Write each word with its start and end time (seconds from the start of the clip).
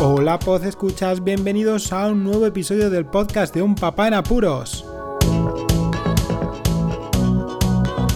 Hola, 0.00 0.38
Poz 0.38 0.62
Escuchas, 0.62 1.24
bienvenidos 1.24 1.92
a 1.92 2.06
un 2.06 2.22
nuevo 2.22 2.46
episodio 2.46 2.88
del 2.88 3.04
podcast 3.04 3.52
de 3.52 3.62
Un 3.62 3.74
Papá 3.74 4.06
en 4.06 4.14
Apuros. 4.14 4.86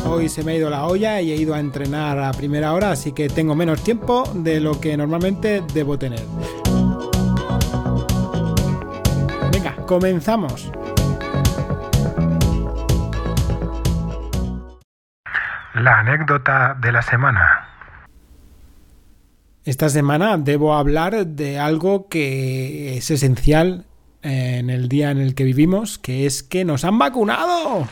Hoy 0.07 0.29
se 0.29 0.45
me 0.45 0.53
ha 0.53 0.55
ido 0.55 0.71
la 0.71 0.85
olla 0.85 1.21
y 1.21 1.33
he 1.33 1.35
ido 1.35 1.55
a 1.55 1.59
entrenar 1.59 2.21
a 2.21 2.31
primera 2.35 2.73
hora, 2.73 2.93
así 2.93 3.11
que 3.11 3.29
tengo 3.29 3.57
menos 3.57 3.83
tiempo 3.83 4.23
de 4.33 4.61
lo 4.61 4.81
que 4.81 4.97
normalmente 4.97 5.65
debo 5.75 5.99
tener. 5.99 6.25
Venga, 9.53 9.75
comenzamos. 9.85 10.71
La 15.75 15.99
anécdota 15.99 16.77
de 16.81 16.93
la 16.93 17.03
semana. 17.03 17.62
Esta 19.65 19.89
semana 19.89 20.39
debo 20.39 20.75
hablar 20.75 21.25
de 21.25 21.61
algo 21.61 22.09
que 22.09 22.97
es 22.97 23.13
esencial 23.13 23.85
en 24.21 24.71
el 24.71 24.89
día 24.89 25.13
en 25.13 25.19
el 25.19 25.37
que 25.37 25.45
vivimos, 25.45 25.99
que 25.99 26.27
es 26.27 26.43
que 26.43 26.65
nos 26.65 26.85
han 26.85 26.99
vacunado. 26.99 27.87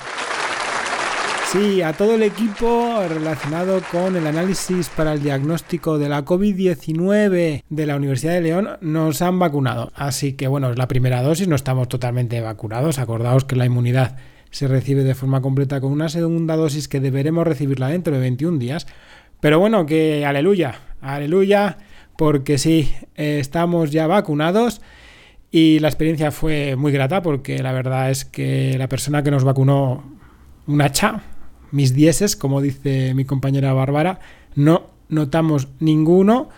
Sí, 1.52 1.80
a 1.80 1.92
todo 1.92 2.16
el 2.16 2.24
equipo 2.24 2.96
relacionado 3.08 3.80
con 3.92 4.16
el 4.16 4.26
análisis 4.26 4.88
para 4.88 5.12
el 5.12 5.22
diagnóstico 5.22 5.96
de 5.96 6.08
la 6.08 6.24
COVID-19 6.24 7.62
de 7.68 7.86
la 7.86 7.96
Universidad 7.96 8.32
de 8.32 8.40
León 8.40 8.70
nos 8.80 9.22
han 9.22 9.38
vacunado. 9.38 9.92
Así 9.94 10.32
que 10.32 10.48
bueno, 10.48 10.72
es 10.72 10.78
la 10.78 10.88
primera 10.88 11.22
dosis, 11.22 11.46
no 11.46 11.54
estamos 11.54 11.88
totalmente 11.88 12.40
vacunados. 12.40 12.98
Acordaos 12.98 13.44
que 13.44 13.54
la 13.54 13.66
inmunidad 13.66 14.16
se 14.50 14.66
recibe 14.66 15.04
de 15.04 15.14
forma 15.14 15.40
completa 15.40 15.80
con 15.80 15.92
una 15.92 16.08
segunda 16.08 16.56
dosis 16.56 16.88
que 16.88 16.98
deberemos 16.98 17.46
recibirla 17.46 17.86
dentro 17.86 18.12
de 18.12 18.20
21 18.20 18.58
días. 18.58 18.88
Pero 19.40 19.58
bueno, 19.58 19.86
que 19.86 20.26
aleluya, 20.26 20.80
aleluya, 21.00 21.78
porque 22.16 22.58
sí, 22.58 22.92
estamos 23.16 23.90
ya 23.90 24.06
vacunados 24.06 24.80
y 25.50 25.80
la 25.80 25.88
experiencia 25.88 26.30
fue 26.30 26.76
muy 26.76 26.92
grata 26.92 27.22
porque 27.22 27.62
la 27.62 27.72
verdad 27.72 28.10
es 28.10 28.24
que 28.24 28.76
la 28.78 28.88
persona 28.88 29.22
que 29.22 29.30
nos 29.30 29.44
vacunó, 29.44 30.04
un 30.66 30.82
hacha, 30.82 31.22
mis 31.72 31.94
dieces, 31.94 32.36
como 32.36 32.60
dice 32.60 33.14
mi 33.14 33.24
compañera 33.24 33.72
Bárbara, 33.72 34.20
no 34.54 34.90
notamos 35.08 35.68
ninguno 35.80 36.48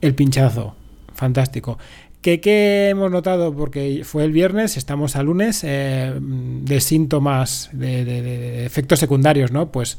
el 0.00 0.14
pinchazo. 0.14 0.76
Fantástico. 1.14 1.78
¿Qué, 2.20 2.88
hemos 2.88 3.10
notado? 3.10 3.54
Porque 3.54 4.00
fue 4.02 4.24
el 4.24 4.32
viernes, 4.32 4.78
estamos 4.78 5.14
a 5.14 5.22
lunes, 5.22 5.62
eh, 5.62 6.14
de 6.18 6.80
síntomas, 6.80 7.68
de, 7.72 8.64
efectos 8.64 8.98
secundarios, 8.98 9.52
¿no? 9.52 9.70
Pues 9.70 9.98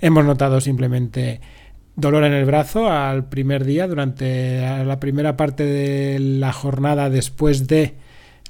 hemos 0.00 0.24
notado 0.24 0.62
simplemente 0.62 1.40
dolor 1.96 2.24
en 2.24 2.34
el 2.34 2.44
brazo 2.44 2.90
al 2.90 3.24
primer 3.28 3.64
día, 3.64 3.88
durante 3.88 4.60
la 4.84 5.00
primera 5.00 5.36
parte 5.36 5.64
de 5.64 6.18
la 6.20 6.52
jornada 6.52 7.10
después 7.10 7.66
de 7.66 7.94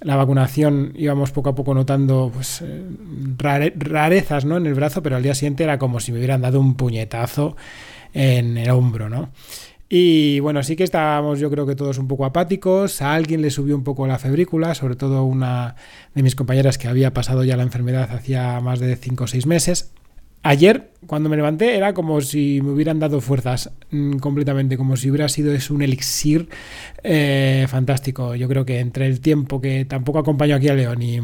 la 0.00 0.16
vacunación 0.16 0.92
íbamos 0.94 1.30
poco 1.30 1.50
a 1.50 1.54
poco 1.54 1.72
notando 1.72 2.30
pues, 2.34 2.62
eh, 2.62 3.72
rarezas 3.78 4.44
¿no? 4.44 4.56
en 4.56 4.66
el 4.66 4.74
brazo, 4.74 5.02
pero 5.02 5.16
al 5.16 5.22
día 5.22 5.34
siguiente 5.34 5.64
era 5.64 5.78
como 5.78 6.00
si 6.00 6.12
me 6.12 6.18
hubieran 6.18 6.42
dado 6.42 6.60
un 6.60 6.74
puñetazo 6.74 7.56
en 8.12 8.58
el 8.58 8.70
hombro, 8.70 9.08
¿no? 9.08 9.30
Y 9.88 10.40
bueno, 10.40 10.64
sí 10.64 10.74
que 10.74 10.82
estábamos 10.82 11.38
yo 11.38 11.48
creo 11.48 11.64
que 11.64 11.76
todos 11.76 11.98
un 11.98 12.08
poco 12.08 12.24
apáticos, 12.24 13.00
a 13.00 13.14
alguien 13.14 13.40
le 13.40 13.50
subió 13.50 13.76
un 13.76 13.84
poco 13.84 14.06
la 14.08 14.18
febrícula, 14.18 14.74
sobre 14.74 14.96
todo 14.96 15.22
una 15.22 15.76
de 16.14 16.22
mis 16.24 16.34
compañeras 16.34 16.76
que 16.76 16.88
había 16.88 17.14
pasado 17.14 17.44
ya 17.44 17.56
la 17.56 17.62
enfermedad 17.62 18.10
hacía 18.10 18.60
más 18.60 18.80
de 18.80 18.96
5 18.96 19.24
o 19.24 19.26
6 19.28 19.46
meses. 19.46 19.92
Ayer, 20.48 20.92
cuando 21.08 21.28
me 21.28 21.34
levanté, 21.34 21.76
era 21.76 21.92
como 21.92 22.20
si 22.20 22.60
me 22.62 22.70
hubieran 22.70 23.00
dado 23.00 23.20
fuerzas 23.20 23.72
mm, 23.90 24.18
completamente, 24.18 24.76
como 24.76 24.96
si 24.96 25.10
hubiera 25.10 25.28
sido 25.28 25.52
es 25.52 25.70
un 25.70 25.82
elixir 25.82 26.48
eh, 27.02 27.66
fantástico. 27.68 28.36
Yo 28.36 28.46
creo 28.46 28.64
que 28.64 28.78
entre 28.78 29.06
el 29.06 29.20
tiempo 29.20 29.60
que 29.60 29.84
tampoco 29.86 30.20
acompañó 30.20 30.54
aquí 30.54 30.68
a 30.68 30.74
León 30.74 31.02
y, 31.02 31.18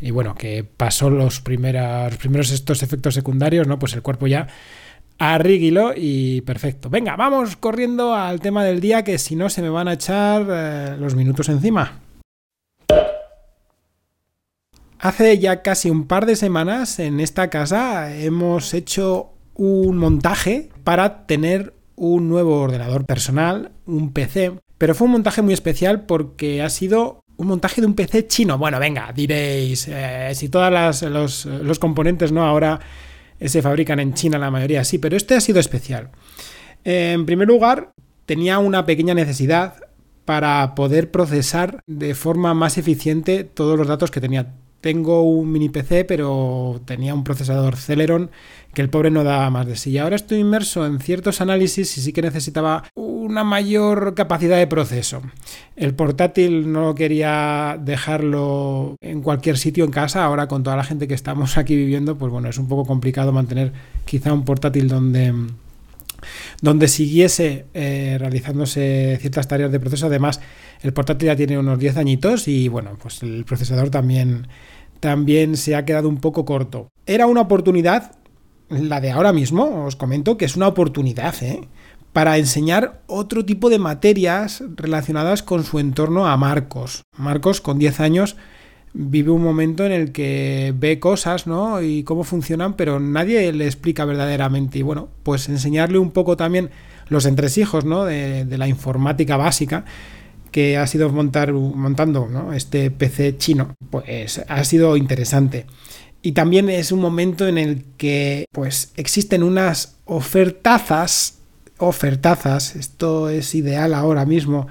y 0.00 0.12
bueno, 0.12 0.36
que 0.36 0.64
pasó 0.64 1.10
los, 1.10 1.40
primeros, 1.40 2.16
primeros 2.16 2.52
estos 2.52 2.84
efectos 2.84 3.14
secundarios, 3.14 3.66
¿no? 3.66 3.76
Pues 3.80 3.94
el 3.94 4.02
cuerpo 4.02 4.28
ya 4.28 4.46
Arríguilo 5.18 5.92
y 5.96 6.40
perfecto. 6.42 6.88
Venga, 6.88 7.16
vamos 7.16 7.56
corriendo 7.56 8.14
al 8.14 8.40
tema 8.40 8.64
del 8.64 8.80
día 8.80 9.02
que 9.02 9.18
si 9.18 9.34
no 9.34 9.50
se 9.50 9.62
me 9.62 9.68
van 9.68 9.88
a 9.88 9.94
echar 9.94 10.46
eh, 10.48 10.96
los 10.96 11.16
minutos 11.16 11.48
encima. 11.48 12.00
Hace 15.02 15.38
ya 15.38 15.62
casi 15.62 15.88
un 15.88 16.06
par 16.06 16.26
de 16.26 16.36
semanas 16.36 16.98
en 16.98 17.20
esta 17.20 17.48
casa 17.48 18.14
hemos 18.14 18.74
hecho 18.74 19.32
un 19.54 19.96
montaje 19.96 20.68
para 20.84 21.26
tener 21.26 21.72
un 21.96 22.28
nuevo 22.28 22.60
ordenador 22.60 23.06
personal, 23.06 23.72
un 23.86 24.12
PC, 24.12 24.52
pero 24.76 24.94
fue 24.94 25.06
un 25.06 25.12
montaje 25.12 25.40
muy 25.40 25.54
especial 25.54 26.04
porque 26.04 26.60
ha 26.60 26.68
sido 26.68 27.24
un 27.38 27.46
montaje 27.46 27.80
de 27.80 27.86
un 27.86 27.94
PC 27.94 28.26
chino. 28.26 28.58
Bueno, 28.58 28.78
venga, 28.78 29.10
diréis, 29.14 29.88
eh, 29.88 30.32
si 30.34 30.50
todos 30.50 31.02
los, 31.02 31.78
componentes 31.78 32.30
no 32.30 32.44
ahora 32.44 32.78
se 33.42 33.62
fabrican 33.62 34.00
en 34.00 34.12
China 34.12 34.36
la 34.36 34.50
mayoría, 34.50 34.84
sí, 34.84 34.98
pero 34.98 35.16
este 35.16 35.34
ha 35.34 35.40
sido 35.40 35.60
especial. 35.60 36.10
En 36.84 37.24
primer 37.24 37.48
lugar, 37.48 37.94
tenía 38.26 38.58
una 38.58 38.84
pequeña 38.84 39.14
necesidad 39.14 39.76
para 40.26 40.74
poder 40.74 41.10
procesar 41.10 41.80
de 41.86 42.14
forma 42.14 42.52
más 42.52 42.76
eficiente 42.76 43.44
todos 43.44 43.78
los 43.78 43.88
datos 43.88 44.10
que 44.10 44.20
tenía. 44.20 44.52
Tengo 44.80 45.22
un 45.22 45.52
mini 45.52 45.68
PC, 45.68 46.04
pero 46.04 46.80
tenía 46.84 47.14
un 47.14 47.24
procesador 47.24 47.76
Celeron 47.76 48.30
que 48.72 48.82
el 48.82 48.88
pobre 48.88 49.10
no 49.10 49.24
daba 49.24 49.50
más 49.50 49.66
de 49.66 49.76
sí. 49.76 49.90
Y 49.90 49.98
ahora 49.98 50.16
estoy 50.16 50.38
inmerso 50.38 50.86
en 50.86 51.00
ciertos 51.00 51.40
análisis 51.40 51.98
y 51.98 52.00
sí 52.00 52.12
que 52.12 52.22
necesitaba 52.22 52.84
una 52.94 53.44
mayor 53.44 54.14
capacidad 54.14 54.56
de 54.56 54.66
proceso. 54.66 55.22
El 55.76 55.94
portátil 55.94 56.72
no 56.72 56.94
quería 56.94 57.78
dejarlo 57.80 58.96
en 59.00 59.22
cualquier 59.22 59.58
sitio 59.58 59.84
en 59.84 59.90
casa. 59.90 60.24
Ahora 60.24 60.48
con 60.48 60.62
toda 60.62 60.76
la 60.76 60.84
gente 60.84 61.08
que 61.08 61.14
estamos 61.14 61.58
aquí 61.58 61.76
viviendo, 61.76 62.16
pues 62.16 62.32
bueno, 62.32 62.48
es 62.48 62.58
un 62.58 62.68
poco 62.68 62.86
complicado 62.86 63.32
mantener 63.32 63.72
quizá 64.04 64.32
un 64.32 64.44
portátil 64.44 64.88
donde 64.88 65.34
donde 66.60 66.88
siguiese 66.88 67.66
eh, 67.74 68.16
realizándose 68.18 69.18
ciertas 69.20 69.48
tareas 69.48 69.72
de 69.72 69.80
proceso. 69.80 70.06
Además, 70.06 70.40
el 70.82 70.92
portátil 70.92 71.26
ya 71.26 71.36
tiene 71.36 71.58
unos 71.58 71.78
10 71.78 71.96
añitos 71.96 72.48
y 72.48 72.68
bueno, 72.68 72.96
pues 73.00 73.22
el 73.22 73.44
procesador 73.44 73.90
también, 73.90 74.48
también 75.00 75.56
se 75.56 75.76
ha 75.76 75.84
quedado 75.84 76.08
un 76.08 76.18
poco 76.18 76.44
corto. 76.44 76.88
Era 77.06 77.26
una 77.26 77.42
oportunidad, 77.42 78.12
la 78.68 79.00
de 79.00 79.10
ahora 79.10 79.32
mismo, 79.32 79.84
os 79.84 79.96
comento 79.96 80.36
que 80.36 80.44
es 80.44 80.56
una 80.56 80.68
oportunidad, 80.68 81.34
¿eh? 81.42 81.68
para 82.12 82.38
enseñar 82.38 83.02
otro 83.06 83.44
tipo 83.44 83.70
de 83.70 83.78
materias 83.78 84.62
relacionadas 84.74 85.42
con 85.42 85.64
su 85.64 85.78
entorno 85.78 86.26
a 86.26 86.36
Marcos. 86.36 87.02
Marcos, 87.16 87.60
con 87.60 87.78
10 87.78 88.00
años, 88.00 88.36
vive 88.92 89.30
un 89.30 89.42
momento 89.42 89.86
en 89.86 89.92
el 89.92 90.12
que 90.12 90.74
ve 90.76 90.98
cosas, 90.98 91.46
¿no? 91.46 91.80
Y 91.82 92.02
cómo 92.02 92.24
funcionan, 92.24 92.74
pero 92.74 92.98
nadie 93.00 93.52
le 93.52 93.66
explica 93.66 94.04
verdaderamente. 94.04 94.78
Y 94.78 94.82
bueno, 94.82 95.08
pues 95.22 95.48
enseñarle 95.48 95.98
un 95.98 96.10
poco 96.10 96.36
también 96.36 96.70
los 97.08 97.26
entresijos, 97.26 97.84
¿no? 97.84 98.04
De, 98.04 98.44
la 98.56 98.68
informática 98.68 99.36
básica 99.36 99.84
que 100.50 100.76
ha 100.76 100.86
sido 100.88 101.08
montar, 101.10 101.52
montando 101.52 102.26
¿no? 102.28 102.52
este 102.52 102.90
PC 102.90 103.38
chino, 103.38 103.76
pues 103.90 104.42
ha 104.48 104.64
sido 104.64 104.96
interesante. 104.96 105.66
Y 106.22 106.32
también 106.32 106.68
es 106.68 106.90
un 106.90 107.00
momento 107.00 107.46
en 107.46 107.56
el 107.56 107.84
que 107.96 108.46
pues 108.50 108.92
existen 108.96 109.44
unas 109.44 109.96
ofertazas, 110.06 111.38
ofertazas, 111.78 112.74
esto 112.74 113.30
es 113.30 113.54
ideal 113.54 113.94
ahora 113.94 114.26
mismo 114.26 114.66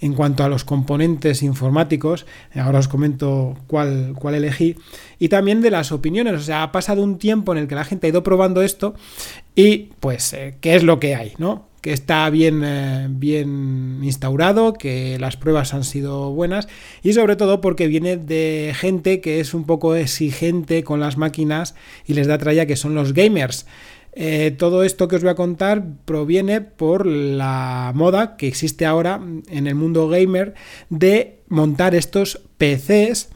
en 0.00 0.14
cuanto 0.14 0.44
a 0.44 0.48
los 0.48 0.64
componentes 0.64 1.42
informáticos, 1.42 2.26
ahora 2.54 2.78
os 2.78 2.88
comento 2.88 3.56
cuál, 3.66 4.14
cuál 4.18 4.34
elegí, 4.34 4.76
y 5.18 5.28
también 5.28 5.60
de 5.60 5.70
las 5.70 5.92
opiniones, 5.92 6.34
o 6.34 6.40
sea, 6.40 6.62
ha 6.62 6.72
pasado 6.72 7.02
un 7.02 7.18
tiempo 7.18 7.52
en 7.52 7.58
el 7.58 7.68
que 7.68 7.74
la 7.74 7.84
gente 7.84 8.06
ha 8.06 8.10
ido 8.10 8.22
probando 8.22 8.62
esto 8.62 8.94
y 9.54 9.90
pues, 10.00 10.32
eh, 10.32 10.56
¿qué 10.60 10.74
es 10.74 10.82
lo 10.82 10.98
que 10.98 11.14
hay? 11.14 11.34
¿no? 11.38 11.70
que 11.80 11.92
está 11.92 12.28
bien, 12.28 12.62
eh, 12.64 13.06
bien 13.08 14.00
instaurado, 14.02 14.74
que 14.74 15.18
las 15.18 15.36
pruebas 15.36 15.72
han 15.72 15.84
sido 15.84 16.30
buenas 16.32 16.68
y 17.02 17.12
sobre 17.12 17.36
todo 17.36 17.60
porque 17.60 17.86
viene 17.86 18.16
de 18.16 18.74
gente 18.76 19.20
que 19.20 19.40
es 19.40 19.54
un 19.54 19.64
poco 19.64 19.94
exigente 19.94 20.84
con 20.84 21.00
las 21.00 21.16
máquinas 21.16 21.74
y 22.06 22.14
les 22.14 22.26
da 22.26 22.38
tralla 22.38 22.66
que 22.66 22.76
son 22.76 22.94
los 22.94 23.14
gamers. 23.14 23.66
Eh, 24.12 24.54
todo 24.58 24.82
esto 24.82 25.06
que 25.06 25.16
os 25.16 25.22
voy 25.22 25.30
a 25.30 25.36
contar 25.36 25.84
proviene 26.04 26.60
por 26.60 27.06
la 27.06 27.92
moda 27.94 28.36
que 28.36 28.48
existe 28.48 28.84
ahora 28.84 29.20
en 29.48 29.66
el 29.66 29.74
mundo 29.74 30.08
gamer 30.08 30.54
de 30.88 31.42
montar 31.48 31.94
estos 31.94 32.40
PCs 32.58 33.30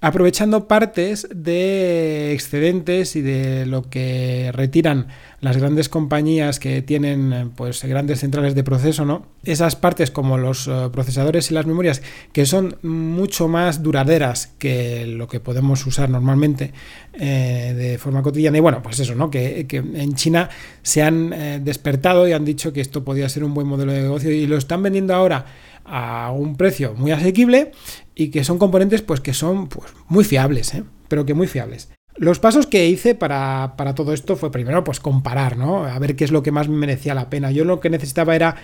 aprovechando 0.00 0.68
partes 0.68 1.28
de 1.34 2.32
excedentes 2.32 3.16
y 3.16 3.22
de 3.22 3.66
lo 3.66 3.88
que 3.88 4.50
retiran 4.52 5.08
las 5.40 5.56
grandes 5.56 5.88
compañías 5.88 6.58
que 6.58 6.82
tienen 6.82 7.52
pues 7.56 7.82
grandes 7.84 8.20
centrales 8.20 8.54
de 8.54 8.64
proceso, 8.64 9.04
¿no? 9.04 9.26
Esas 9.44 9.76
partes 9.76 10.10
como 10.10 10.38
los 10.38 10.66
uh, 10.66 10.90
procesadores 10.90 11.50
y 11.50 11.54
las 11.54 11.66
memorias 11.66 12.02
que 12.32 12.46
son 12.46 12.76
mucho 12.82 13.48
más 13.48 13.82
duraderas 13.82 14.52
que 14.58 15.06
lo 15.06 15.28
que 15.28 15.40
podemos 15.40 15.84
usar 15.86 16.08
normalmente 16.10 16.72
eh, 17.12 17.74
de 17.76 17.98
forma 17.98 18.22
cotidiana 18.22 18.58
y 18.58 18.60
bueno, 18.60 18.82
pues 18.82 18.98
eso, 19.00 19.14
¿no? 19.14 19.30
Que, 19.30 19.66
que 19.66 19.78
en 19.78 20.14
China 20.14 20.48
se 20.82 21.02
han 21.02 21.32
eh, 21.32 21.60
despertado 21.62 22.26
y 22.26 22.32
han 22.32 22.44
dicho 22.44 22.72
que 22.72 22.80
esto 22.80 23.04
podía 23.04 23.28
ser 23.28 23.44
un 23.44 23.54
buen 23.54 23.66
modelo 23.66 23.92
de 23.92 24.02
negocio 24.02 24.30
y 24.30 24.46
lo 24.46 24.56
están 24.56 24.82
vendiendo 24.82 25.14
ahora 25.14 25.46
a 25.86 26.30
un 26.32 26.56
precio 26.56 26.94
muy 26.94 27.12
asequible 27.12 27.72
y 28.14 28.30
que 28.30 28.44
son 28.44 28.58
componentes 28.58 29.02
pues 29.02 29.20
que 29.20 29.34
son 29.34 29.68
pues, 29.68 29.92
muy 30.08 30.24
fiables, 30.24 30.74
¿eh? 30.74 30.84
pero 31.08 31.26
que 31.26 31.34
muy 31.34 31.46
fiables. 31.46 31.90
Los 32.16 32.38
pasos 32.38 32.66
que 32.66 32.88
hice 32.88 33.14
para, 33.14 33.74
para, 33.76 33.94
todo 33.94 34.14
esto 34.14 34.36
fue 34.36 34.50
primero 34.50 34.82
pues 34.84 35.00
comparar, 35.00 35.58
¿no? 35.58 35.84
A 35.84 35.98
ver 35.98 36.16
qué 36.16 36.24
es 36.24 36.30
lo 36.30 36.42
que 36.42 36.50
más 36.50 36.66
me 36.66 36.76
merecía 36.76 37.14
la 37.14 37.28
pena. 37.28 37.50
Yo 37.50 37.66
lo 37.66 37.78
que 37.78 37.90
necesitaba 37.90 38.34
era 38.34 38.56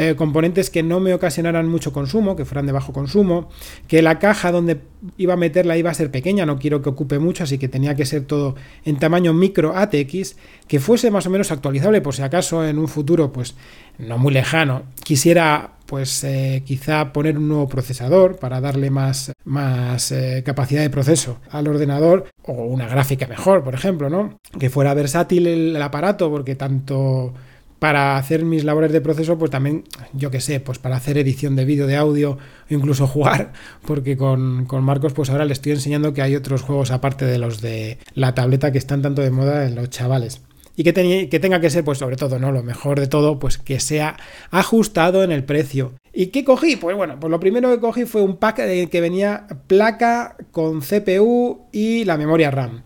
eh, 0.00 0.14
componentes 0.14 0.70
que 0.70 0.84
no 0.84 1.00
me 1.00 1.12
ocasionaran 1.12 1.66
mucho 1.66 1.92
consumo, 1.92 2.36
que 2.36 2.44
fueran 2.44 2.66
de 2.66 2.72
bajo 2.72 2.92
consumo, 2.92 3.48
que 3.88 4.00
la 4.00 4.20
caja 4.20 4.52
donde 4.52 4.78
iba 5.16 5.34
a 5.34 5.36
meterla 5.36 5.76
iba 5.76 5.90
a 5.90 5.94
ser 5.94 6.12
pequeña, 6.12 6.46
no 6.46 6.60
quiero 6.60 6.82
que 6.82 6.90
ocupe 6.90 7.18
mucho, 7.18 7.42
así 7.42 7.58
que 7.58 7.66
tenía 7.66 7.96
que 7.96 8.06
ser 8.06 8.22
todo 8.22 8.54
en 8.84 8.96
tamaño 9.00 9.34
micro 9.34 9.76
ATX, 9.76 10.36
que 10.68 10.78
fuese 10.78 11.10
más 11.10 11.26
o 11.26 11.30
menos 11.30 11.50
actualizable 11.50 12.00
por 12.00 12.14
si 12.14 12.22
acaso 12.22 12.64
en 12.64 12.78
un 12.78 12.86
futuro, 12.86 13.32
pues 13.32 13.56
no 13.98 14.18
muy 14.18 14.32
lejano, 14.32 14.84
quisiera 15.02 15.72
pues 15.86 16.22
eh, 16.22 16.62
quizá 16.64 17.12
poner 17.12 17.36
un 17.36 17.48
nuevo 17.48 17.66
procesador 17.66 18.36
para 18.36 18.60
darle 18.60 18.90
más, 18.90 19.32
más 19.44 20.12
eh, 20.12 20.44
capacidad 20.46 20.82
de 20.82 20.90
proceso 20.90 21.38
al 21.50 21.66
ordenador 21.66 22.26
o 22.44 22.52
una 22.52 22.86
gráfica 22.86 23.26
mejor, 23.26 23.64
por 23.64 23.74
ejemplo, 23.74 24.08
¿no? 24.08 24.38
Que 24.60 24.70
fuera 24.70 24.94
versátil 24.94 25.48
el, 25.48 25.74
el 25.74 25.82
aparato 25.82 26.30
porque 26.30 26.54
tanto 26.54 27.34
para 27.78 28.16
hacer 28.16 28.44
mis 28.44 28.64
labores 28.64 28.92
de 28.92 29.00
proceso, 29.00 29.38
pues 29.38 29.50
también, 29.50 29.84
yo 30.12 30.30
que 30.30 30.40
sé, 30.40 30.60
pues 30.60 30.78
para 30.78 30.96
hacer 30.96 31.18
edición 31.18 31.56
de 31.56 31.64
vídeo, 31.64 31.86
de 31.86 31.96
audio, 31.96 32.38
incluso 32.68 33.06
jugar, 33.08 33.52
porque 33.86 34.16
con, 34.16 34.64
con, 34.66 34.82
Marcos, 34.82 35.12
pues 35.12 35.30
ahora 35.30 35.44
le 35.44 35.52
estoy 35.52 35.72
enseñando 35.72 36.12
que 36.12 36.22
hay 36.22 36.36
otros 36.36 36.62
juegos 36.62 36.90
aparte 36.90 37.24
de 37.24 37.38
los 37.38 37.60
de 37.60 37.98
la 38.14 38.34
tableta 38.34 38.72
que 38.72 38.78
están 38.78 39.02
tanto 39.02 39.22
de 39.22 39.30
moda 39.30 39.66
en 39.66 39.74
los 39.74 39.90
chavales. 39.90 40.42
Y 40.76 40.84
que, 40.84 41.28
que 41.28 41.40
tenga 41.40 41.60
que 41.60 41.70
ser, 41.70 41.82
pues 41.82 41.98
sobre 41.98 42.14
todo, 42.14 42.38
¿no? 42.38 42.52
Lo 42.52 42.62
mejor 42.62 43.00
de 43.00 43.08
todo, 43.08 43.40
pues 43.40 43.58
que 43.58 43.80
sea 43.80 44.16
ajustado 44.52 45.24
en 45.24 45.32
el 45.32 45.42
precio. 45.42 45.94
¿Y 46.12 46.26
qué 46.26 46.44
cogí? 46.44 46.76
Pues 46.76 46.96
bueno, 46.96 47.18
pues 47.18 47.32
lo 47.32 47.40
primero 47.40 47.68
que 47.70 47.80
cogí 47.80 48.04
fue 48.04 48.22
un 48.22 48.36
pack 48.36 48.56
que 48.88 49.00
venía 49.00 49.48
placa 49.66 50.36
con 50.52 50.80
CPU 50.80 51.66
y 51.72 52.04
la 52.04 52.16
memoria 52.16 52.52
RAM. 52.52 52.82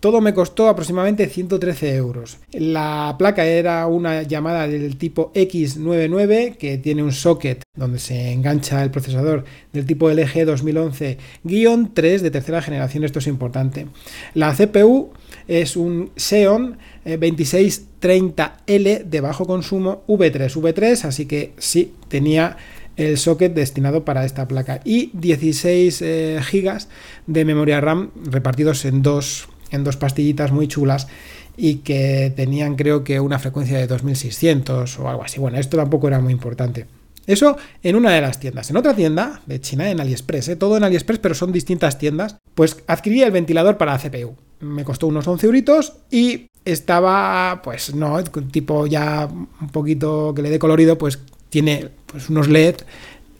Todo 0.00 0.20
me 0.22 0.32
costó 0.32 0.68
aproximadamente 0.68 1.28
113 1.28 1.94
euros. 1.94 2.38
La 2.52 3.14
placa 3.18 3.44
era 3.44 3.86
una 3.86 4.22
llamada 4.22 4.66
del 4.66 4.96
tipo 4.96 5.30
X99 5.34 6.56
que 6.56 6.78
tiene 6.78 7.02
un 7.02 7.12
socket 7.12 7.62
donde 7.76 7.98
se 7.98 8.32
engancha 8.32 8.82
el 8.82 8.90
procesador 8.90 9.44
del 9.74 9.84
tipo 9.84 10.08
LG 10.10 10.46
2011-3 10.46 12.20
de 12.20 12.30
tercera 12.30 12.62
generación. 12.62 13.04
Esto 13.04 13.18
es 13.18 13.26
importante. 13.26 13.88
La 14.32 14.54
CPU 14.54 15.10
es 15.46 15.76
un 15.76 16.12
Xeon 16.16 16.78
2630L 17.04 18.56
eh, 18.66 19.04
de 19.04 19.20
bajo 19.20 19.44
consumo 19.44 20.02
V3. 20.08 20.50
V3, 20.50 21.04
así 21.04 21.26
que 21.26 21.52
sí, 21.58 21.92
tenía 22.08 22.56
el 22.96 23.18
socket 23.18 23.52
destinado 23.52 24.04
para 24.04 24.24
esta 24.24 24.48
placa 24.48 24.80
y 24.84 25.10
16 25.12 26.02
eh, 26.02 26.40
GB 26.40 26.86
de 27.26 27.44
memoria 27.44 27.82
RAM 27.82 28.10
repartidos 28.24 28.84
en 28.84 29.02
dos 29.02 29.48
en 29.70 29.84
dos 29.84 29.96
pastillitas 29.96 30.52
muy 30.52 30.68
chulas 30.68 31.08
y 31.56 31.76
que 31.76 32.32
tenían 32.34 32.76
creo 32.76 33.04
que 33.04 33.20
una 33.20 33.38
frecuencia 33.38 33.78
de 33.78 33.86
2600 33.86 34.98
o 34.98 35.08
algo 35.08 35.24
así. 35.24 35.40
Bueno, 35.40 35.58
esto 35.58 35.76
tampoco 35.76 36.08
era 36.08 36.20
muy 36.20 36.32
importante. 36.32 36.86
Eso 37.26 37.56
en 37.82 37.96
una 37.96 38.10
de 38.10 38.20
las 38.20 38.40
tiendas. 38.40 38.70
En 38.70 38.76
otra 38.76 38.94
tienda 38.94 39.40
de 39.46 39.60
China, 39.60 39.90
en 39.90 40.00
AliExpress, 40.00 40.48
¿eh? 40.48 40.56
todo 40.56 40.76
en 40.76 40.84
AliExpress, 40.84 41.18
pero 41.18 41.34
son 41.34 41.52
distintas 41.52 41.98
tiendas, 41.98 42.36
pues 42.54 42.78
adquirí 42.86 43.22
el 43.22 43.30
ventilador 43.30 43.76
para 43.76 43.92
la 43.92 43.98
CPU. 43.98 44.34
Me 44.60 44.84
costó 44.84 45.06
unos 45.06 45.28
11 45.28 45.46
euritos 45.46 45.92
y 46.10 46.48
estaba, 46.64 47.60
pues 47.62 47.94
no, 47.94 48.22
tipo 48.24 48.86
ya 48.86 49.28
un 49.28 49.68
poquito 49.68 50.34
que 50.34 50.42
le 50.42 50.50
dé 50.50 50.58
colorido, 50.58 50.98
pues 50.98 51.20
tiene 51.48 51.88
pues, 52.06 52.30
unos 52.30 52.48
LED 52.48 52.76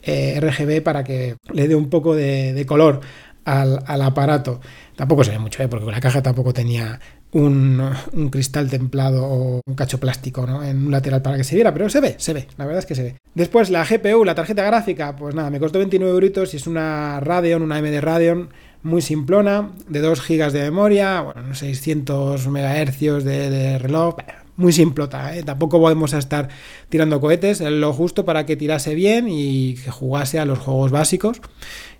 eh, 0.03 0.39
RGB 0.39 0.81
para 0.81 1.03
que 1.03 1.35
le 1.51 1.67
dé 1.67 1.75
un 1.75 1.89
poco 1.89 2.15
de, 2.15 2.63
color 2.67 3.01
al, 3.45 4.01
aparato. 4.01 4.61
Tampoco 5.01 5.23
se 5.23 5.31
ve 5.31 5.39
mucho, 5.39 5.63
¿eh? 5.63 5.67
porque 5.67 5.89
la 5.89 5.99
caja 5.99 6.21
tampoco 6.21 6.53
tenía 6.53 6.99
un, 7.31 7.81
un, 8.13 8.29
cristal 8.29 8.69
templado 8.69 9.25
o 9.25 9.61
un 9.65 9.73
cacho 9.73 9.99
plástico 9.99 10.45
¿no? 10.45 10.63
en 10.63 10.85
un 10.85 10.91
lateral 10.91 11.23
para 11.23 11.37
que 11.37 11.43
se 11.43 11.55
viera, 11.55 11.73
pero 11.73 11.89
se 11.89 11.99
ve, 11.99 12.13
se 12.19 12.33
ve, 12.33 12.47
la 12.55 12.65
verdad 12.65 12.81
es 12.81 12.85
que 12.85 12.93
se 12.93 13.01
ve. 13.01 13.15
Después 13.33 13.71
la 13.71 13.83
GPU, 13.83 14.23
la 14.23 14.35
tarjeta 14.35 14.63
gráfica, 14.63 15.15
pues 15.15 15.33
nada, 15.33 15.49
me 15.49 15.59
costó 15.59 15.79
29 15.79 16.13
euros 16.13 16.53
y 16.53 16.57
es 16.57 16.67
una 16.67 17.19
Radeon, 17.19 17.63
una 17.63 17.77
AMD 17.77 17.99
Radeon 17.99 18.49
muy 18.83 19.01
simplona, 19.01 19.71
de 19.89 20.01
2 20.01 20.21
GB 20.21 20.51
de 20.51 20.61
memoria, 20.61 21.21
bueno, 21.21 21.55
600 21.55 22.47
MHz 22.47 23.23
de, 23.23 23.79
reloj, 23.79 24.17
muy 24.55 24.71
simplota, 24.71 25.35
¿eh? 25.35 25.41
tampoco 25.41 25.79
podemos 25.79 26.13
estar 26.13 26.49
tirando 26.89 27.19
cohetes, 27.19 27.59
lo 27.61 27.91
justo 27.91 28.23
para 28.23 28.45
que 28.45 28.55
tirase 28.55 28.93
bien 28.93 29.25
y 29.27 29.77
que 29.83 29.89
jugase 29.89 30.37
a 30.37 30.45
los 30.45 30.59
juegos 30.59 30.91
básicos. 30.91 31.41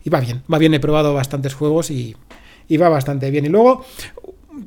Y 0.03 0.11
va 0.11 0.19
bien, 0.19 0.43
va 0.51 0.59
bien, 0.59 0.75
he 0.75 0.79
probado 0.79 1.13
bastantes 1.15 1.53
juegos 1.53 1.91
y, 1.91 2.15
y 2.71 2.77
va 2.77 2.87
bastante 2.87 3.29
bien. 3.29 3.45
Y 3.45 3.49
luego 3.49 3.83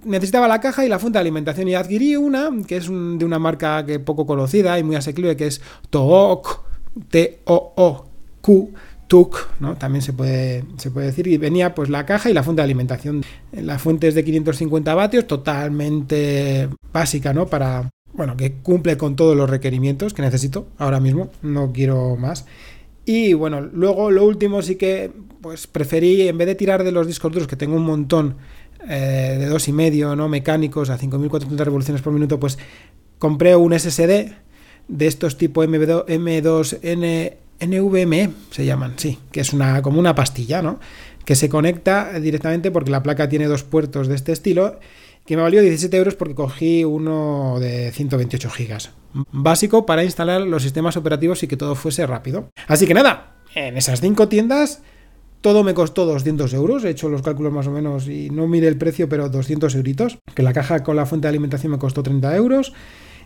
necesitaba 0.04 0.46
la 0.46 0.60
caja 0.60 0.84
y 0.84 0.88
la 0.90 0.98
fuente 0.98 1.16
de 1.16 1.20
alimentación 1.20 1.68
y 1.68 1.74
adquirí 1.74 2.16
una 2.16 2.50
que 2.66 2.76
es 2.76 2.88
de 2.88 3.24
una 3.24 3.38
marca 3.38 3.86
que 3.86 3.98
poco 3.98 4.26
conocida 4.26 4.78
y 4.78 4.82
muy 4.82 4.94
asequible 4.94 5.36
que 5.36 5.46
es 5.46 5.62
Took, 5.88 6.60
T-O-O-Q, 7.08 8.74
TUC, 9.08 9.48
¿no? 9.60 9.76
También 9.76 10.02
se 10.02 10.12
puede, 10.12 10.64
se 10.76 10.90
puede 10.90 11.06
decir. 11.06 11.26
Y 11.28 11.38
venía 11.38 11.74
pues 11.74 11.88
la 11.88 12.04
caja 12.04 12.28
y 12.28 12.34
la 12.34 12.42
fuente 12.42 12.60
de 12.60 12.64
alimentación. 12.64 13.24
La 13.52 13.78
fuente 13.78 14.06
es 14.06 14.14
de 14.14 14.22
550 14.22 14.94
vatios, 14.94 15.26
totalmente 15.26 16.68
básica, 16.92 17.32
¿no? 17.32 17.46
Para, 17.46 17.88
bueno, 18.12 18.36
que 18.36 18.52
cumple 18.52 18.98
con 18.98 19.16
todos 19.16 19.34
los 19.34 19.48
requerimientos 19.48 20.12
que 20.12 20.20
necesito 20.20 20.66
ahora 20.76 21.00
mismo. 21.00 21.30
No 21.40 21.72
quiero 21.72 22.16
más. 22.16 22.44
Y 23.04 23.34
bueno, 23.34 23.60
luego 23.60 24.10
lo 24.10 24.24
último 24.24 24.62
sí 24.62 24.76
que 24.76 25.12
pues 25.40 25.66
preferí, 25.66 26.26
en 26.26 26.38
vez 26.38 26.46
de 26.46 26.54
tirar 26.54 26.84
de 26.84 26.92
los 26.92 27.06
discos 27.06 27.30
duros, 27.32 27.46
que 27.46 27.56
tengo 27.56 27.76
un 27.76 27.84
montón 27.84 28.36
eh, 28.88 29.36
de 29.38 29.46
dos 29.46 29.68
y 29.68 29.72
medio, 29.72 30.16
¿no? 30.16 30.28
Mecánicos 30.28 30.90
a 30.90 30.96
5400 30.96 31.64
revoluciones 31.66 32.02
por 32.02 32.12
minuto, 32.12 32.40
pues 32.40 32.58
compré 33.18 33.56
un 33.56 33.78
SSD 33.78 34.32
de 34.88 35.06
estos 35.06 35.36
tipo 35.36 35.62
M2, 35.64 36.06
M2N, 36.06 37.34
NVMe, 37.60 38.30
se 38.50 38.64
llaman, 38.64 38.94
sí, 38.96 39.18
que 39.30 39.40
es 39.40 39.52
una, 39.52 39.82
como 39.82 39.98
una 40.00 40.14
pastilla, 40.14 40.62
¿no? 40.62 40.80
Que 41.24 41.34
se 41.34 41.48
conecta 41.48 42.18
directamente 42.20 42.70
porque 42.70 42.90
la 42.90 43.02
placa 43.02 43.28
tiene 43.28 43.46
dos 43.46 43.64
puertos 43.64 44.08
de 44.08 44.14
este 44.14 44.32
estilo, 44.32 44.78
que 45.26 45.36
me 45.36 45.42
valió 45.42 45.62
17 45.62 45.96
euros 45.96 46.14
porque 46.14 46.34
cogí 46.34 46.84
uno 46.84 47.58
de 47.60 47.90
128 47.92 48.50
gigas. 48.50 48.90
Básico 49.32 49.86
para 49.86 50.04
instalar 50.04 50.42
los 50.42 50.62
sistemas 50.62 50.96
operativos 50.96 51.42
y 51.42 51.48
que 51.48 51.56
todo 51.56 51.74
fuese 51.74 52.06
rápido. 52.06 52.50
Así 52.66 52.86
que 52.86 52.94
nada, 52.94 53.36
en 53.54 53.76
esas 53.76 54.00
cinco 54.00 54.28
tiendas 54.28 54.82
todo 55.44 55.62
me 55.62 55.74
costó 55.74 56.06
200 56.06 56.54
euros, 56.54 56.84
he 56.84 56.88
hecho 56.88 57.10
los 57.10 57.20
cálculos 57.20 57.52
más 57.52 57.66
o 57.66 57.70
menos 57.70 58.08
y 58.08 58.30
no 58.30 58.48
mire 58.48 58.66
el 58.66 58.78
precio, 58.78 59.10
pero 59.10 59.28
200 59.28 59.74
euritos. 59.74 60.18
Que 60.34 60.42
la 60.42 60.54
caja 60.54 60.82
con 60.82 60.96
la 60.96 61.04
fuente 61.04 61.26
de 61.26 61.30
alimentación 61.30 61.70
me 61.70 61.78
costó 61.78 62.02
30 62.02 62.34
euros. 62.34 62.72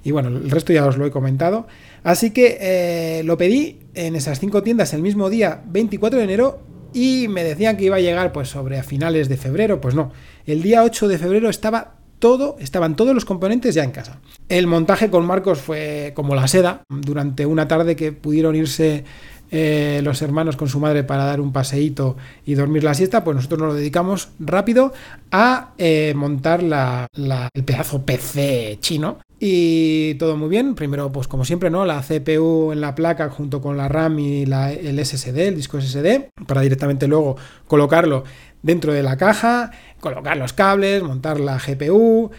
Y 0.03 0.11
bueno, 0.11 0.29
el 0.29 0.51
resto 0.51 0.73
ya 0.73 0.85
os 0.85 0.97
lo 0.97 1.07
he 1.07 1.13
comentado. 1.13 1.69
Así 2.03 2.33
que 2.33 2.59
eh, 2.61 3.23
lo 3.25 3.39
pedí 3.39 3.79
en 3.95 4.17
esas 4.17 4.41
cinco 4.41 4.65
tiendas 4.65 4.95
el 4.95 5.03
mismo 5.03 5.31
día, 5.31 5.63
24 5.67 6.19
de 6.19 6.25
enero, 6.25 6.61
y 6.93 7.29
me 7.29 7.45
decían 7.45 7.77
que 7.77 7.85
iba 7.85 7.97
a 7.97 8.01
llegar 8.01 8.33
pues 8.33 8.49
sobre 8.49 8.81
a 8.81 8.83
finales 8.83 9.29
de 9.29 9.37
febrero. 9.37 9.81
Pues 9.81 9.95
no, 9.95 10.11
el 10.45 10.61
día 10.61 10.83
8 10.83 11.07
de 11.07 11.19
febrero 11.19 11.49
estaba 11.49 11.98
todo, 12.19 12.57
estaban 12.59 12.97
todos 12.97 13.15
los 13.15 13.25
componentes 13.25 13.75
ya 13.75 13.85
en 13.85 13.91
casa. 13.91 14.21
El 14.49 14.67
montaje 14.67 15.11
con 15.11 15.27
Marcos 15.27 15.61
fue 15.61 16.13
como 16.15 16.35
la 16.35 16.49
seda. 16.49 16.83
Durante 16.89 17.47
una 17.47 17.69
tarde 17.69 17.97
que 17.97 18.13
pudieron 18.13 18.57
irse 18.57 19.05
eh, 19.51 20.01
los 20.05 20.21
hermanos 20.21 20.57
con 20.57 20.69
su 20.69 20.79
madre 20.79 21.05
para 21.05 21.25
dar 21.25 21.41
un 21.41 21.53
paseíto 21.53 22.17
y 22.45 22.55
dormir 22.55 22.85
la 22.85 22.95
siesta, 22.95 23.25
pues 23.25 23.35
nosotros 23.35 23.61
nos 23.61 23.75
dedicamos 23.75 24.29
rápido 24.39 24.93
a 25.31 25.73
eh, 25.79 26.13
montar 26.15 26.63
la, 26.63 27.07
el 27.13 27.65
pedazo 27.65 28.03
PC 28.03 28.79
chino. 28.81 29.19
Y 29.41 30.15
todo 30.15 30.37
muy 30.37 30.49
bien. 30.49 30.75
Primero, 30.75 31.13
pues 31.13 31.29
como 31.29 31.45
siempre, 31.45 31.71
¿no? 31.71 31.85
La 31.85 32.03
CPU 32.03 32.73
en 32.73 32.81
la 32.81 32.97
placa 32.97 33.31
junto 33.31 33.63
con 33.63 33.77
la 33.77 33.89
RAM 33.89 34.19
y 34.19 34.47
la, 34.47 34.73
el 34.73 35.05
SSD, 35.05 35.39
el 35.39 35.55
disco 35.55 35.81
SSD, 35.81 36.31
para 36.47 36.61
directamente 36.61 37.07
luego 37.07 37.37
colocarlo 37.69 38.25
dentro 38.63 38.93
de 38.93 39.03
la 39.03 39.17
caja, 39.17 39.71
colocar 40.01 40.37
los 40.37 40.53
cables, 40.53 41.03
montar 41.03 41.41
la 41.41 41.59
GPU, 41.59 42.31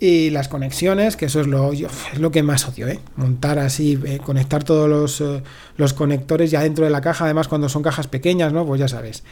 y 0.00 0.30
las 0.30 0.48
conexiones, 0.48 1.16
que 1.16 1.26
eso 1.26 1.40
es 1.40 1.46
lo, 1.46 1.72
es 1.72 2.18
lo 2.18 2.30
que 2.30 2.42
más 2.42 2.68
odio, 2.68 2.88
¿eh? 2.88 3.00
montar 3.16 3.58
así, 3.58 3.98
eh, 4.04 4.18
conectar 4.18 4.64
todos 4.64 4.88
los, 4.88 5.20
eh, 5.20 5.42
los, 5.76 5.94
conectores 5.94 6.50
ya 6.50 6.62
dentro 6.62 6.84
de 6.84 6.90
la 6.90 7.00
caja, 7.00 7.24
además 7.24 7.48
cuando 7.48 7.68
son 7.68 7.82
cajas 7.82 8.08
pequeñas, 8.08 8.52
¿no? 8.52 8.66
Pues 8.66 8.80
ya 8.80 8.88
sabes. 8.88 9.24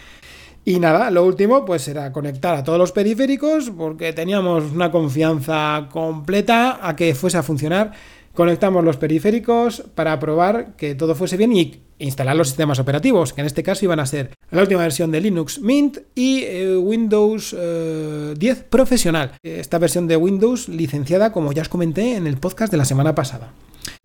Y 0.65 0.79
nada, 0.79 1.11
lo 1.11 1.27
último 1.27 1.65
pues 1.65 1.89
era 1.89 2.13
conectar 2.13 2.55
a 2.55 2.63
todos 2.63 2.79
los 2.79 2.93
periféricos 2.93 3.71
porque 3.77 4.13
teníamos 4.13 4.73
una 4.73 4.93
confianza 4.93 5.89
completa 5.91 6.79
a 6.81 6.95
que 6.95 7.15
fuese 7.17 7.39
a 7.39 7.43
funcionar. 7.43 7.93
Conectamos 8.35 8.83
los 8.83 8.97
periféricos 8.97 9.85
para 9.95 10.19
probar 10.19 10.75
que 10.77 10.95
todo 10.95 11.15
fuese 11.15 11.37
bien 11.37 11.53
y 11.53 11.83
instalar 11.99 12.35
los 12.35 12.49
sistemas 12.49 12.79
operativos, 12.79 13.35
que 13.35 13.43
en 13.43 13.47
este 13.47 13.63
caso 13.63 13.85
iban 13.85 14.01
a 14.01 14.07
ser 14.07 14.31
la 14.51 14.63
última 14.63 14.81
versión 14.81 15.11
de 15.11 15.21
Linux 15.21 15.61
Mint 15.61 15.99
y 16.15 16.43
eh, 16.45 16.77
Windows 16.77 17.51
10 17.51 17.59
eh, 17.61 18.65
Profesional. 18.71 19.33
Esta 19.43 19.79
versión 19.79 20.09
de 20.09 20.17
Windows 20.17 20.69
licenciada, 20.69 21.31
como 21.31 21.53
ya 21.53 21.63
os 21.63 21.69
comenté 21.69 22.17
en 22.17 22.27
el 22.27 22.39
podcast 22.39 22.71
de 22.73 22.79
la 22.79 22.87
semana 22.87 23.15
pasada. 23.15 23.53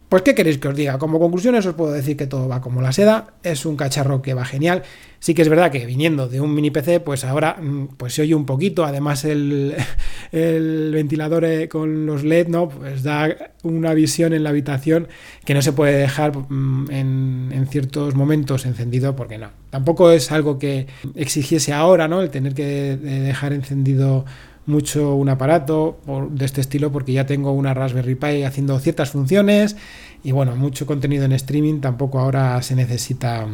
Pues, 0.10 0.22
¿qué 0.22 0.36
queréis 0.36 0.58
que 0.58 0.70
os 0.70 0.76
diga? 0.76 0.98
Como 0.98 1.20
conclusiones 1.20 1.66
os 1.66 1.76
puedo 1.76 1.92
decir 1.92 2.16
que 2.16 2.28
todo 2.28 2.48
va 2.48 2.62
como 2.62 2.82
la 2.82 2.94
seda, 2.94 3.34
es 3.44 3.66
un 3.66 3.76
cacharro 3.76 4.22
que 4.22 4.34
va 4.34 4.46
genial. 4.46 4.84
Sí 5.20 5.34
que 5.34 5.42
es 5.42 5.50
verdad 5.50 5.70
que 5.70 5.86
viniendo 5.86 6.30
de 6.30 6.40
un 6.40 6.56
mini 6.56 6.72
PC, 6.72 7.02
pues 7.02 7.26
ahora 7.26 7.58
mm, 7.62 7.98
pues 7.98 8.14
se 8.14 8.22
oye 8.22 8.34
un 8.34 8.46
poquito, 8.46 8.86
además 8.86 9.26
el, 9.26 9.76
ventilador 10.32 11.44
eh, 11.44 11.68
con 11.68 12.06
los 12.06 12.24
LED, 12.24 12.48
¿no? 12.48 12.70
Pues 12.70 13.04
da 13.04 13.36
una 13.64 13.94
visión 13.94 14.32
en 14.32 14.44
la 14.44 14.52
habitación 14.52 15.10
que 15.44 15.54
no 15.54 15.62
se 15.62 15.74
puede 15.74 15.98
dejar 15.98 16.38
mm, 16.38 16.90
en, 16.90 17.50
en 17.52 17.68
ciertos 17.68 18.16
momentos 18.16 18.66
encendido, 18.66 19.14
porque 19.18 19.38
no. 19.38 19.50
Tampoco 19.72 20.12
es 20.12 20.32
algo 20.32 20.58
que 20.58 20.88
exigiese 21.16 21.74
ahora, 21.74 22.08
¿no? 22.08 22.22
El 22.22 22.30
tener 22.30 22.54
que 22.54 22.96
dejar 22.96 23.52
encendido 23.52 24.24
mucho 24.68 25.16
un 25.16 25.30
aparato 25.30 25.98
de 26.30 26.46
este 26.46 26.62
estilo 26.62 26.92
porque 26.92 27.14
ya 27.14 27.26
tengo 27.26 27.52
una 27.54 27.74
Raspberry 27.74 28.16
Pi 28.16 28.44
haciendo 28.44 28.78
ciertas 28.80 29.12
funciones 29.12 29.76
y 30.24 30.32
bueno, 30.34 30.56
mucho 30.56 30.86
contenido 30.86 31.26
en 31.26 31.32
streaming 31.32 31.80
tampoco 31.80 32.20
ahora 32.20 32.62
se 32.62 32.76
necesita 32.76 33.48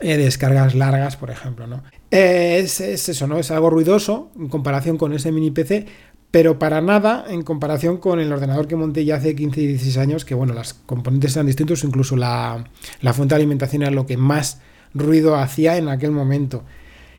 eh, 0.00 0.16
descargas 0.16 0.74
largas, 0.74 1.16
por 1.16 1.30
ejemplo, 1.30 1.66
¿no? 1.66 1.82
es, 2.10 2.80
eso, 2.80 3.26
¿no? 3.26 3.38
Es 3.38 3.50
algo 3.50 3.70
ruidoso 3.70 4.30
en 4.38 4.48
comparación 4.48 4.98
con 4.98 5.12
ese 5.12 5.32
mini 5.32 5.50
PC, 5.50 5.86
pero 6.30 6.58
para 6.58 6.80
nada 6.80 7.24
en 7.28 7.42
comparación 7.42 7.96
con 7.98 8.20
el 8.20 8.32
ordenador 8.32 8.68
que 8.68 8.76
monté 8.76 9.04
ya 9.04 9.16
hace 9.16 9.34
15 9.34 9.60
y 9.60 9.66
16 9.68 9.96
años, 9.98 10.24
que 10.24 10.34
bueno, 10.34 10.52
las 10.52 10.74
componentes 10.74 11.34
eran 11.36 11.46
distintos, 11.46 11.84
incluso 11.84 12.16
la, 12.16 12.64
la 13.00 13.12
fuente 13.12 13.34
de 13.34 13.40
alimentación 13.40 13.82
era 13.82 13.90
lo 13.90 14.06
que 14.06 14.16
más 14.16 14.60
ruido 14.94 15.36
hacía 15.36 15.76
en 15.76 15.88
aquel 15.88 16.10
momento. 16.10 16.64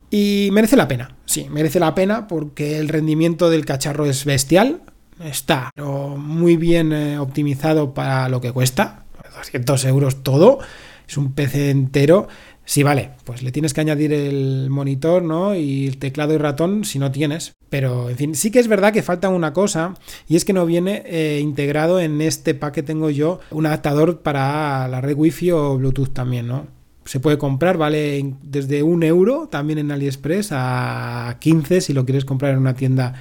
Y 0.09 0.49
merece 0.51 0.75
la 0.75 0.87
pena, 0.87 1.15
sí, 1.25 1.47
merece 1.49 1.79
la 1.79 1.95
pena 1.95 2.27
porque 2.27 2.77
el 2.77 2.89
rendimiento 2.89 3.49
del 3.49 3.65
cacharro 3.65 4.05
es 4.05 4.23
bestial, 4.25 4.81
está 5.23 5.71
muy 6.17 6.57
bien 6.57 6.93
eh, 6.93 7.17
optimizado 7.17 7.93
para 7.93 8.29
lo 8.29 8.41
que 8.41 8.51
cuesta, 8.51 9.05
200 9.35 9.85
euros 9.85 10.23
todo, 10.23 10.59
es 11.07 11.17
un 11.17 11.33
PC 11.33 11.69
entero. 11.69 12.27
Sí, 12.67 12.81
vale, 12.81 13.11
pues 13.25 13.43
le 13.43 13.51
tienes 13.51 13.75
que 13.75 13.81
añadir 13.81 14.11
el 14.11 14.71
monitor, 14.71 15.21
¿no? 15.21 15.53
Y 15.53 15.85
el 15.85 15.97
teclado 15.97 16.33
y 16.33 16.37
ratón 16.37 16.83
si 16.83 16.97
no 16.97 17.11
tienes. 17.11 17.53
Pero, 17.69 18.09
en 18.09 18.17
fin, 18.17 18.35
sí 18.35 18.49
que 18.49 18.59
es 18.59 18.67
verdad 18.67 18.91
que 18.91 19.03
falta 19.03 19.29
una 19.29 19.53
cosa, 19.53 19.93
y 20.27 20.35
es 20.35 20.45
que 20.45 20.53
no 20.53 20.65
viene 20.65 21.03
eh, 21.05 21.39
integrado 21.43 21.99
en 21.99 22.21
este 22.21 22.55
pack 22.55 22.73
que 22.73 22.83
tengo 22.83 23.11
yo 23.11 23.39
un 23.51 23.67
adaptador 23.67 24.21
para 24.21 24.87
la 24.87 24.99
red 24.99 25.15
Wi-Fi 25.15 25.51
o 25.51 25.77
Bluetooth 25.77 26.11
también, 26.11 26.47
¿no? 26.47 26.74
Se 27.05 27.19
puede 27.19 27.37
comprar, 27.37 27.77
vale 27.77 28.33
desde 28.41 28.81
un 28.83 29.03
euro 29.03 29.47
también 29.47 29.77
en 29.79 29.91
AliExpress 29.91 30.49
a 30.51 31.37
15 31.39 31.81
si 31.81 31.93
lo 31.93 32.03
quieres 32.03 32.25
comprar 32.25 32.53
en 32.53 32.59
una 32.59 32.73
tienda 32.73 33.13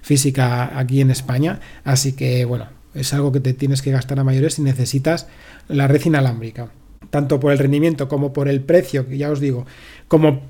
física 0.00 0.78
aquí 0.78 1.00
en 1.00 1.10
España. 1.10 1.60
Así 1.84 2.12
que 2.12 2.44
bueno, 2.44 2.68
es 2.94 3.12
algo 3.12 3.32
que 3.32 3.40
te 3.40 3.52
tienes 3.52 3.82
que 3.82 3.90
gastar 3.90 4.20
a 4.20 4.24
mayores 4.24 4.54
si 4.54 4.62
necesitas 4.62 5.26
la 5.68 5.88
red 5.88 6.04
inalámbrica. 6.04 6.70
Tanto 7.10 7.40
por 7.40 7.52
el 7.52 7.58
rendimiento 7.58 8.08
como 8.08 8.32
por 8.32 8.48
el 8.48 8.60
precio, 8.60 9.08
que 9.08 9.18
ya 9.18 9.30
os 9.30 9.40
digo, 9.40 9.66
como 10.06 10.42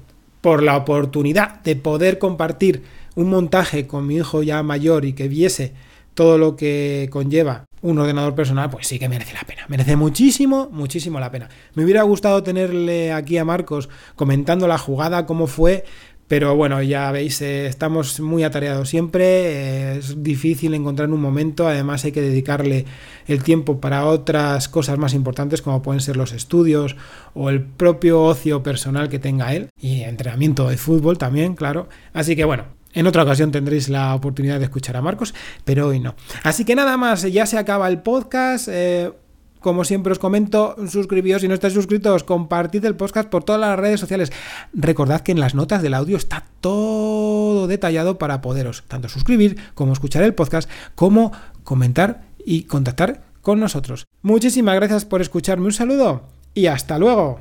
por 0.42 0.62
la 0.62 0.76
oportunidad 0.76 1.62
de 1.62 1.76
poder 1.76 2.18
compartir 2.18 2.82
un 3.14 3.30
montaje 3.30 3.86
con 3.86 4.06
mi 4.06 4.16
hijo 4.16 4.42
ya 4.42 4.62
mayor 4.62 5.06
y 5.06 5.14
que 5.14 5.28
viese 5.28 5.72
todo 6.14 6.36
lo 6.36 6.56
que 6.56 7.08
conlleva 7.10 7.64
un 7.82 7.98
ordenador 7.98 8.34
personal, 8.34 8.70
pues 8.70 8.86
sí 8.86 8.98
que 8.98 9.08
merece 9.08 9.34
la 9.34 9.42
pena. 9.42 9.62
Merece 9.68 9.96
muchísimo, 9.96 10.68
muchísimo 10.72 11.20
la 11.20 11.30
pena. 11.30 11.48
Me 11.74 11.84
hubiera 11.84 12.02
gustado 12.02 12.42
tenerle 12.42 13.12
aquí 13.12 13.36
a 13.38 13.44
Marcos 13.44 13.88
comentando 14.16 14.66
la 14.68 14.78
jugada, 14.78 15.26
cómo 15.26 15.46
fue, 15.48 15.84
pero 16.32 16.56
bueno, 16.56 16.80
ya 16.80 17.12
veis, 17.12 17.42
eh, 17.42 17.66
estamos 17.66 18.18
muy 18.20 18.42
atareados 18.42 18.88
siempre, 18.88 19.24
eh, 19.24 19.98
es 19.98 20.22
difícil 20.22 20.72
encontrar 20.72 21.10
un 21.10 21.20
momento, 21.20 21.68
además 21.68 22.06
hay 22.06 22.12
que 22.12 22.22
dedicarle 22.22 22.86
el 23.26 23.42
tiempo 23.42 23.80
para 23.80 24.06
otras 24.06 24.68
cosas 24.70 24.96
más 24.96 25.12
importantes 25.12 25.60
como 25.60 25.82
pueden 25.82 26.00
ser 26.00 26.16
los 26.16 26.32
estudios 26.32 26.96
o 27.34 27.50
el 27.50 27.60
propio 27.62 28.22
ocio 28.22 28.62
personal 28.62 29.10
que 29.10 29.18
tenga 29.18 29.52
él 29.52 29.68
y 29.78 30.04
entrenamiento 30.04 30.68
de 30.68 30.78
fútbol 30.78 31.18
también, 31.18 31.54
claro. 31.54 31.88
Así 32.14 32.34
que 32.34 32.44
bueno, 32.44 32.64
en 32.92 33.06
otra 33.06 33.22
ocasión 33.22 33.50
tendréis 33.50 33.88
la 33.88 34.14
oportunidad 34.14 34.58
de 34.58 34.64
escuchar 34.64 34.96
a 34.96 35.02
Marcos, 35.02 35.34
pero 35.64 35.88
hoy 35.88 36.00
no. 36.00 36.14
Así 36.42 36.64
que 36.64 36.74
nada 36.74 36.96
más, 36.96 37.22
ya 37.22 37.46
se 37.46 37.58
acaba 37.58 37.88
el 37.88 38.00
podcast. 38.00 38.68
Eh, 38.70 39.12
como 39.60 39.84
siempre 39.84 40.12
os 40.12 40.18
comento, 40.18 40.74
suscribíos 40.88 41.40
si 41.40 41.48
no 41.48 41.54
estáis 41.54 41.72
suscritos, 41.72 42.24
compartid 42.24 42.84
el 42.84 42.96
podcast 42.96 43.28
por 43.28 43.44
todas 43.44 43.60
las 43.60 43.78
redes 43.78 44.00
sociales. 44.00 44.32
Recordad 44.74 45.20
que 45.20 45.32
en 45.32 45.40
las 45.40 45.54
notas 45.54 45.82
del 45.82 45.94
audio 45.94 46.16
está 46.16 46.44
todo 46.60 47.68
detallado 47.68 48.18
para 48.18 48.40
poderos 48.42 48.82
tanto 48.88 49.08
suscribir 49.08 49.56
como 49.74 49.92
escuchar 49.92 50.24
el 50.24 50.34
podcast, 50.34 50.68
como 50.96 51.32
comentar 51.62 52.24
y 52.44 52.64
contactar 52.64 53.22
con 53.40 53.60
nosotros. 53.60 54.04
Muchísimas 54.20 54.74
gracias 54.74 55.04
por 55.04 55.22
escucharme, 55.22 55.66
un 55.66 55.72
saludo 55.72 56.22
y 56.54 56.66
hasta 56.66 56.98
luego. 56.98 57.40